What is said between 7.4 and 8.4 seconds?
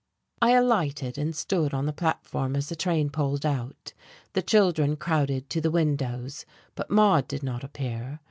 not appear....